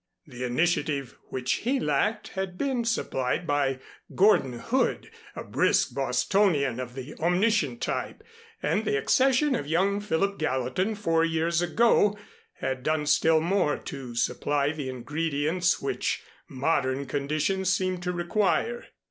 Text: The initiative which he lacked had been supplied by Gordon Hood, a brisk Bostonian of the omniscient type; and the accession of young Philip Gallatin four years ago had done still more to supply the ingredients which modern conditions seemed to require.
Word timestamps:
The 0.25 0.43
initiative 0.43 1.15
which 1.29 1.53
he 1.61 1.79
lacked 1.79 2.29
had 2.29 2.57
been 2.57 2.85
supplied 2.85 3.45
by 3.45 3.77
Gordon 4.15 4.53
Hood, 4.53 5.11
a 5.35 5.43
brisk 5.43 5.93
Bostonian 5.93 6.79
of 6.79 6.95
the 6.95 7.13
omniscient 7.19 7.81
type; 7.81 8.23
and 8.63 8.83
the 8.83 8.97
accession 8.97 9.53
of 9.53 9.67
young 9.67 9.99
Philip 9.99 10.39
Gallatin 10.39 10.95
four 10.95 11.23
years 11.23 11.61
ago 11.61 12.17
had 12.53 12.81
done 12.81 13.05
still 13.05 13.41
more 13.41 13.77
to 13.77 14.15
supply 14.15 14.71
the 14.71 14.89
ingredients 14.89 15.83
which 15.83 16.23
modern 16.49 17.05
conditions 17.05 17.71
seemed 17.71 18.01
to 18.01 18.11
require. 18.11 18.87